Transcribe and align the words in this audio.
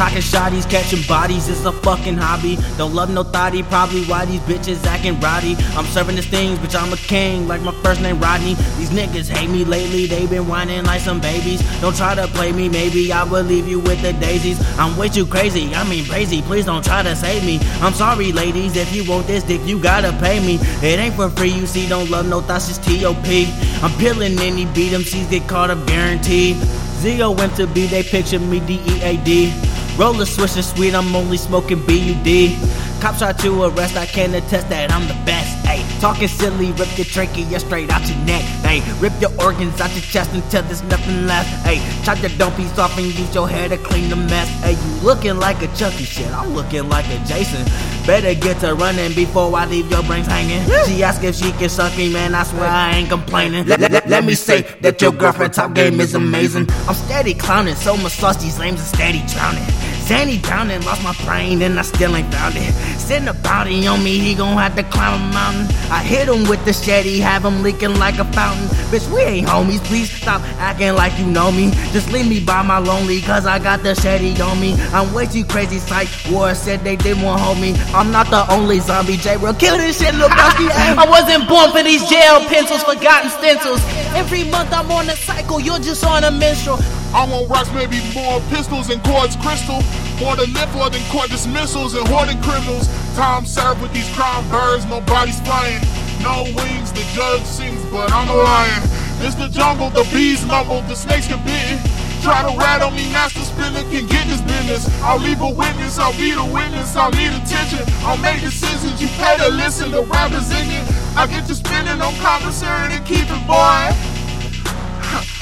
Cocking 0.00 0.22
shotties, 0.22 0.68
catching 0.70 1.06
bodies, 1.06 1.46
it's 1.46 1.62
a 1.66 1.72
fucking 1.72 2.16
hobby. 2.16 2.56
Don't 2.78 2.94
love 2.94 3.10
no 3.10 3.22
thotty, 3.22 3.62
probably 3.64 4.02
why 4.04 4.24
these 4.24 4.40
bitches 4.40 4.82
acting 4.86 5.20
roddy. 5.20 5.56
I'm 5.76 5.84
serving 5.84 6.16
the 6.16 6.22
things, 6.22 6.58
bitch, 6.58 6.74
I'm 6.74 6.90
a 6.90 6.96
king, 6.96 7.46
like 7.46 7.60
my 7.60 7.72
first 7.82 8.00
name 8.00 8.18
Rodney. 8.18 8.54
These 8.78 8.88
niggas 8.90 9.28
hate 9.28 9.50
me 9.50 9.62
lately, 9.62 10.06
they 10.06 10.26
been 10.26 10.48
whining 10.48 10.84
like 10.84 11.02
some 11.02 11.20
babies. 11.20 11.60
Don't 11.82 11.94
try 11.94 12.14
to 12.14 12.26
play 12.28 12.50
me, 12.50 12.70
maybe 12.70 13.12
I 13.12 13.24
will 13.24 13.42
leave 13.42 13.68
you 13.68 13.78
with 13.78 14.00
the 14.00 14.14
daisies. 14.14 14.58
I'm 14.78 14.96
way 14.96 15.10
too 15.10 15.26
crazy, 15.26 15.74
I 15.74 15.86
mean 15.86 16.06
crazy, 16.06 16.40
please 16.40 16.64
don't 16.64 16.82
try 16.82 17.02
to 17.02 17.14
save 17.14 17.44
me. 17.44 17.58
I'm 17.82 17.92
sorry, 17.92 18.32
ladies, 18.32 18.76
if 18.76 18.96
you 18.96 19.04
want 19.04 19.26
this 19.26 19.44
dick, 19.44 19.60
you 19.66 19.78
gotta 19.78 20.12
pay 20.18 20.40
me. 20.40 20.54
It 20.82 20.98
ain't 20.98 21.14
for 21.14 21.28
free, 21.28 21.50
you 21.50 21.66
see, 21.66 21.86
don't 21.86 22.08
love 22.08 22.26
no 22.26 22.40
thoughts, 22.40 22.70
it's 22.70 22.78
T.O.P. 22.78 23.52
I'm 23.82 23.92
peeling 23.98 24.38
any 24.38 24.64
beat, 24.64 24.94
MCs 24.94 25.28
get 25.28 25.46
caught 25.46 25.68
up 25.68 25.86
guaranteed. 25.86 26.56
Went 27.02 27.56
to 27.56 27.66
B, 27.66 27.86
they 27.86 28.02
picture 28.02 28.38
me 28.38 28.60
D-E-A-D. 28.60 29.69
Roller 30.00 30.24
swisher 30.24 30.64
sweet, 30.64 30.94
I'm 30.94 31.14
only 31.14 31.36
smoking 31.36 31.84
B-U-D. 31.84 32.56
Cops 33.02 33.18
try 33.18 33.34
to 33.34 33.64
arrest, 33.64 33.98
I 33.98 34.06
can 34.06 34.34
attest 34.34 34.70
that 34.70 34.90
I'm 34.90 35.06
the 35.06 35.14
best. 35.26 35.50
Ayy, 35.66 35.84
talking 36.00 36.26
silly, 36.26 36.72
rip 36.72 36.88
your 36.96 37.04
trachea 37.04 37.60
straight 37.60 37.90
out 37.90 38.08
your 38.08 38.16
neck. 38.24 38.42
Ayy, 38.64 38.80
rip 39.02 39.12
your 39.20 39.30
organs 39.38 39.78
out 39.78 39.92
your 39.92 40.00
chest 40.00 40.32
until 40.32 40.62
there's 40.62 40.82
nothing 40.84 41.26
left. 41.26 41.50
Ayy, 41.66 41.80
chop 42.02 42.18
your 42.22 42.30
dumb 42.38 42.50
piece 42.54 42.78
off 42.78 42.96
and 42.96 43.08
use 43.08 43.34
your 43.34 43.46
hair 43.46 43.68
to 43.68 43.76
clean 43.76 44.08
the 44.08 44.16
mess. 44.16 44.48
Ayy, 44.62 44.72
you 44.72 45.06
looking 45.06 45.36
like 45.36 45.60
a 45.60 45.68
Chucky 45.76 46.04
shit, 46.04 46.32
I'm 46.32 46.54
looking 46.54 46.88
like 46.88 47.04
a 47.10 47.18
Jason. 47.26 47.62
Better 48.06 48.32
get 48.34 48.58
to 48.60 48.74
running 48.74 49.12
before 49.12 49.54
I 49.54 49.66
leave 49.66 49.90
your 49.90 50.02
brains 50.04 50.28
hanging. 50.28 50.64
She 50.86 51.02
asked 51.02 51.22
if 51.22 51.34
she 51.34 51.52
can 51.52 51.68
suck 51.68 51.94
me, 51.98 52.10
man. 52.10 52.34
I 52.34 52.44
swear 52.44 52.66
I 52.68 52.96
ain't 52.96 53.10
complaining. 53.10 53.66
Let, 53.66 53.80
let, 53.80 54.08
let 54.08 54.24
me 54.24 54.34
say 54.34 54.62
that 54.80 55.02
your 55.02 55.12
girlfriend 55.12 55.52
top 55.52 55.74
game 55.74 56.00
is 56.00 56.14
amazing. 56.14 56.68
I'm 56.88 56.94
steady 56.94 57.34
clowning, 57.34 57.74
so 57.74 57.98
much 57.98 58.12
sauce 58.12 58.42
these 58.42 58.58
lames 58.58 58.80
are 58.80 58.96
steady 58.96 59.22
drowning. 59.28 59.89
Sandy 60.10 60.38
down 60.38 60.68
and 60.72 60.84
lost 60.84 61.04
my 61.04 61.14
brain, 61.24 61.62
and 61.62 61.78
I 61.78 61.82
still 61.82 62.16
ain't 62.16 62.34
found 62.34 62.56
it. 62.56 62.72
Send 62.98 63.28
a 63.28 63.32
bounty 63.32 63.86
on 63.86 64.02
me, 64.02 64.18
he 64.18 64.34
gon' 64.34 64.56
have 64.58 64.74
to 64.74 64.82
climb 64.82 65.14
a 65.14 65.32
mountain. 65.32 65.72
I 65.88 66.02
hit 66.02 66.26
him 66.26 66.48
with 66.48 66.64
the 66.64 66.72
shetty, 66.72 67.20
have 67.20 67.44
him 67.44 67.62
leaking 67.62 67.94
like 67.94 68.18
a 68.18 68.24
fountain. 68.24 68.66
Bitch, 68.90 69.06
we 69.14 69.20
ain't 69.20 69.46
homies, 69.46 69.78
please 69.84 70.10
stop 70.10 70.42
acting 70.58 70.94
like 70.94 71.16
you 71.16 71.26
know 71.26 71.52
me. 71.52 71.70
Just 71.92 72.10
leave 72.10 72.28
me 72.28 72.40
by 72.40 72.60
my 72.60 72.78
lonely, 72.78 73.20
cause 73.20 73.46
I 73.46 73.60
got 73.60 73.84
the 73.84 73.90
shetty 73.90 74.34
on 74.40 74.60
me. 74.60 74.74
I'm 74.92 75.14
way 75.14 75.26
too 75.26 75.44
crazy, 75.44 75.78
psych. 75.78 76.08
War 76.28 76.56
said 76.56 76.80
they 76.80 76.96
didn't 76.96 77.22
want 77.22 77.40
hold 77.40 77.60
me. 77.60 77.74
I'm 77.94 78.10
not 78.10 78.30
the 78.30 78.52
only 78.52 78.80
zombie, 78.80 79.16
J. 79.16 79.36
Real 79.36 79.54
kill 79.54 79.76
this 79.76 80.00
shit, 80.00 80.12
little 80.14 80.28
broski. 80.30 80.66
I 80.98 81.08
wasn't 81.16 81.48
born 81.48 81.70
for 81.70 81.84
these 81.84 82.02
jail 82.10 82.40
pencils, 82.48 82.82
forgotten 82.82 83.30
stencils. 83.30 83.80
Every 84.14 84.44
month 84.44 84.72
I'm 84.72 84.90
on 84.90 85.08
a 85.08 85.16
cycle, 85.16 85.60
you're 85.60 85.78
just 85.78 86.04
on 86.04 86.24
a 86.24 86.30
minstrel. 86.30 86.78
I 87.14 87.26
want 87.30 87.48
rocks, 87.48 87.72
maybe 87.72 87.98
more 88.14 88.40
pistols 88.50 88.90
and 88.90 89.02
quartz 89.02 89.36
crystal. 89.36 89.82
More 90.18 90.36
to 90.36 90.46
live 90.50 90.70
for 90.70 90.90
than 90.90 91.02
court 91.10 91.30
dismissals 91.30 91.94
and 91.94 92.06
hoarding 92.08 92.40
criminals. 92.42 92.88
Time 93.16 93.46
served 93.46 93.82
with 93.82 93.92
these 93.92 94.08
crime 94.14 94.48
birds, 94.50 94.84
no 94.86 95.00
bodies 95.00 95.40
flying. 95.40 95.80
No 96.22 96.44
wings, 96.54 96.92
the 96.92 97.06
judge 97.14 97.42
sings, 97.42 97.82
but 97.90 98.12
I'm 98.12 98.28
a 98.28 98.34
lion. 98.34 98.82
It's 99.22 99.34
the 99.34 99.48
jungle, 99.48 99.90
the 99.90 100.04
bees 100.12 100.44
mumble, 100.44 100.82
the 100.82 100.94
snakes 100.94 101.28
get 101.28 101.44
bitten. 101.44 101.78
Try 102.22 102.42
to 102.44 102.52
rat 102.58 102.82
on 102.82 102.94
me, 102.94 103.08
master 103.12 103.40
spinner 103.40 103.80
can 103.88 104.06
get 104.06 104.28
this 104.28 104.42
business. 104.42 104.84
I'll 105.00 105.18
leave 105.18 105.40
a 105.40 105.48
witness, 105.48 105.98
I'll 105.98 106.12
be 106.12 106.32
the 106.32 106.44
witness, 106.44 106.94
I'll 106.94 107.10
need 107.12 107.32
attention. 107.32 107.80
I'll 108.04 108.18
make 108.18 108.40
decisions, 108.42 109.00
you 109.00 109.08
pay 109.16 109.38
to 109.38 109.48
listen, 109.48 109.90
the 109.90 110.02
rappers 110.04 110.50
in 110.50 110.68
it. 110.68 110.84
I 111.16 111.26
get 111.26 111.46
to 111.46 111.54
spinning 111.54 112.00
on 112.02 112.12
commissary 112.20 112.92
to 112.92 113.00
keep 113.08 113.24
it, 113.24 113.42
boy. 113.48 113.88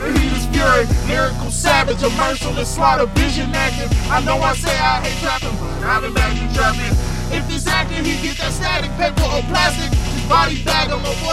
He 0.00 0.32
is 0.32 0.48
fury, 0.48 0.88
lyrical 1.08 1.50
savage, 1.50 2.02
a 2.02 2.10
merciless 2.16 2.74
slaughter, 2.74 3.06
vision 3.16 3.52
active. 3.54 3.92
I 4.10 4.24
know 4.24 4.40
I 4.40 4.54
say 4.54 4.72
I 4.72 5.00
hate 5.04 5.20
trapping, 5.20 5.52
but 5.60 5.84
I've 5.84 6.02
been 6.02 6.14
back 6.14 6.32
in 6.40 6.48
trapping. 6.52 6.96
If 7.30 7.46
he's 7.48 7.66
acting, 7.68 8.04
he 8.04 8.16
get 8.26 8.36
that 8.38 8.52
static 8.52 8.90
paper 8.96 9.22
or 9.28 9.44
plastic. 9.46 9.92
His 9.92 10.24
body 10.28 10.64
bag, 10.64 10.90
I'm 10.90 11.04
a 11.04 11.12
force 11.22 11.29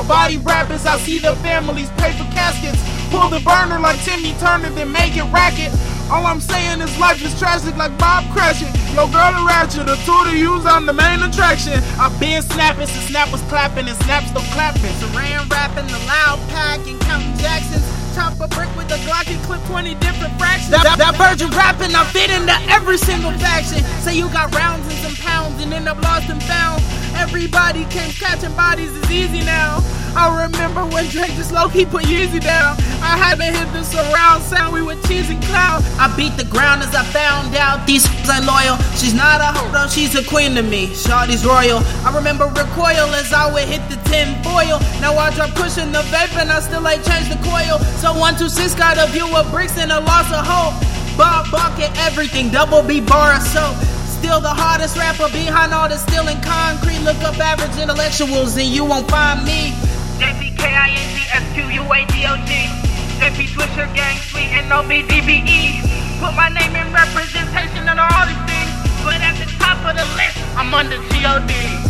I 0.00 0.08
body 0.08 0.38
rappers, 0.38 0.86
I 0.86 0.96
see 0.96 1.18
the 1.18 1.36
families 1.44 1.90
pay 2.00 2.12
for 2.16 2.24
caskets. 2.32 2.80
Pull 3.12 3.28
the 3.28 3.40
burner 3.44 3.78
like 3.78 4.00
Timmy 4.00 4.32
Turner, 4.40 4.70
then 4.70 4.90
make 4.90 5.14
it 5.14 5.28
racket. 5.28 5.68
All 6.08 6.24
I'm 6.24 6.40
saying 6.40 6.80
is 6.80 6.88
life 6.98 7.22
is 7.22 7.38
tragic 7.38 7.76
like 7.76 7.92
Bob 7.98 8.24
Cratchit. 8.32 8.72
Yo, 8.96 9.04
girl, 9.12 9.28
the 9.36 9.44
ratchet, 9.44 9.84
the 9.84 10.00
tool 10.08 10.24
to 10.24 10.32
use, 10.32 10.64
I'm 10.64 10.86
the 10.86 10.94
main 10.94 11.20
attraction. 11.20 11.76
I 12.00 12.08
been 12.18 12.40
snapping 12.40 12.86
since 12.86 13.12
Snap 13.12 13.30
was 13.30 13.42
clapping 13.52 13.88
and 13.88 13.98
Snap 14.04 14.24
still 14.24 14.40
clapping. 14.56 14.88
Saran 15.04 15.44
rapping, 15.50 15.86
the 15.92 16.00
loud 16.08 16.40
pack 16.48 16.80
and 16.88 16.98
counting 17.02 17.36
Jacksons. 17.36 17.99
Chop 18.14 18.34
a 18.40 18.48
brick 18.48 18.68
with 18.76 18.90
a 18.90 18.98
Glock 19.06 19.30
and 19.30 19.40
clip 19.46 19.62
20 19.70 19.94
different 19.96 20.34
fractions. 20.38 20.70
That, 20.70 20.98
that 20.98 21.14
virgin 21.14 21.50
rapping, 21.54 21.94
I 21.94 22.02
fit 22.10 22.30
into 22.30 22.54
every 22.66 22.98
single 22.98 23.30
faction. 23.38 23.84
Say 24.02 24.18
you 24.18 24.26
got 24.30 24.52
rounds 24.54 24.82
and 24.90 24.98
some 24.98 25.14
pounds 25.22 25.62
and 25.62 25.72
end 25.72 25.86
up 25.86 26.02
lost 26.02 26.28
and 26.28 26.42
found. 26.42 26.82
Everybody 27.14 27.84
came 27.86 28.10
catching 28.10 28.54
bodies 28.56 28.90
is 28.90 29.10
easy 29.10 29.40
now. 29.46 29.78
I 30.18 30.42
remember 30.42 30.82
when 30.86 31.06
Drake 31.06 31.30
just 31.38 31.52
low 31.52 31.68
key 31.68 31.86
put 31.86 32.02
Yeezy 32.02 32.42
down. 32.42 32.74
I 32.98 33.14
had 33.14 33.38
to 33.38 33.46
hit 33.46 33.70
the 33.72 33.84
surround 33.84 34.42
sound, 34.42 34.74
we 34.74 34.82
were 34.82 34.98
cheesing 35.06 35.40
clown. 35.46 35.69
I 36.00 36.08
beat 36.16 36.32
the 36.40 36.48
ground 36.48 36.80
as 36.80 36.96
I 36.96 37.04
found 37.04 37.52
out 37.54 37.86
these 37.86 38.08
ain't 38.24 38.48
loyal. 38.48 38.80
She's 38.96 39.12
not 39.12 39.44
a 39.44 39.52
hoe, 39.52 39.68
she's 39.92 40.16
a 40.16 40.24
queen 40.24 40.56
to 40.56 40.62
me. 40.62 40.86
Shawty's 40.96 41.44
royal. 41.44 41.84
I 42.08 42.16
remember 42.16 42.46
recoil 42.46 43.12
as 43.20 43.34
I 43.36 43.52
would 43.52 43.68
hit 43.68 43.84
the 43.92 44.00
tin 44.08 44.32
foil. 44.40 44.80
Now 45.04 45.20
I 45.20 45.28
drop 45.36 45.52
pushing 45.52 45.92
the 45.92 46.00
vape 46.08 46.32
and 46.40 46.48
I 46.48 46.60
still 46.60 46.88
ain't 46.88 47.04
changed 47.04 47.28
the 47.28 47.36
coil. 47.44 47.76
So 48.00 48.16
126 48.16 48.72
got 48.80 48.96
a 48.96 49.12
view 49.12 49.28
of 49.28 49.52
bricks 49.52 49.76
and 49.76 49.92
a 49.92 50.00
loss 50.00 50.32
of 50.32 50.40
hope. 50.40 50.72
Bob 51.20 51.52
bucket 51.52 51.92
everything, 52.08 52.48
double 52.48 52.80
B 52.82 53.04
bar 53.04 53.36
of 53.36 53.44
soap. 53.44 53.76
Still 54.08 54.40
the 54.40 54.48
hardest 54.48 54.96
rapper 54.96 55.28
behind 55.28 55.76
all 55.76 55.88
the 55.88 55.98
steel 56.00 56.26
and 56.32 56.40
concrete. 56.40 57.04
Look 57.04 57.20
up 57.20 57.36
average 57.36 57.76
intellectuals 57.76 58.56
and 58.56 58.72
you 58.72 58.88
won't 58.88 59.04
find 59.10 59.44
me. 59.44 59.76
JPKINCSQUADOG. 60.16 62.80
JP 63.20 63.52
Swisher 63.52 63.84
Gang 63.94 64.16
Sweet 64.16 64.48
and 64.56 64.72
OBDBE. 64.72 65.79
Put 66.30 66.36
my 66.36 66.48
name 66.48 66.76
in 66.76 66.92
representation 66.92 67.88
of 67.88 67.98
all 67.98 68.24
these 68.24 68.38
things. 68.46 68.70
But 69.02 69.20
at 69.20 69.34
the 69.36 69.50
top 69.58 69.84
of 69.84 69.96
the 69.96 70.04
list, 70.14 70.38
I'm 70.56 70.72
under 70.72 70.98
GOD. 71.10 71.89